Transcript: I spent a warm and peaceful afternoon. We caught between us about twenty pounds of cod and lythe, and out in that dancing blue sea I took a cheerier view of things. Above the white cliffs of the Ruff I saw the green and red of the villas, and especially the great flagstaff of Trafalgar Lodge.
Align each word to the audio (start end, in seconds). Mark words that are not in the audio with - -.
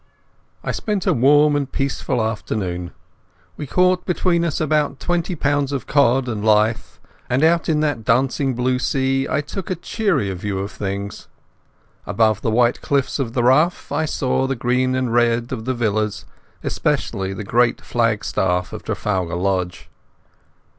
I 0.63 0.71
spent 0.71 1.05
a 1.05 1.13
warm 1.13 1.55
and 1.55 1.71
peaceful 1.71 2.23
afternoon. 2.23 2.89
We 3.55 3.67
caught 3.67 4.03
between 4.03 4.43
us 4.43 4.59
about 4.59 4.99
twenty 4.99 5.35
pounds 5.35 5.71
of 5.71 5.85
cod 5.85 6.27
and 6.27 6.43
lythe, 6.43 6.81
and 7.29 7.43
out 7.43 7.69
in 7.69 7.81
that 7.81 8.03
dancing 8.03 8.55
blue 8.55 8.79
sea 8.79 9.27
I 9.29 9.41
took 9.41 9.69
a 9.69 9.75
cheerier 9.75 10.33
view 10.33 10.57
of 10.57 10.71
things. 10.71 11.27
Above 12.07 12.41
the 12.41 12.49
white 12.49 12.81
cliffs 12.81 13.19
of 13.19 13.33
the 13.33 13.43
Ruff 13.43 13.91
I 13.91 14.05
saw 14.05 14.47
the 14.47 14.55
green 14.55 14.95
and 14.95 15.13
red 15.13 15.51
of 15.51 15.65
the 15.65 15.73
villas, 15.75 16.25
and 16.63 16.67
especially 16.71 17.31
the 17.33 17.43
great 17.43 17.79
flagstaff 17.79 18.73
of 18.73 18.81
Trafalgar 18.81 19.35
Lodge. 19.35 19.87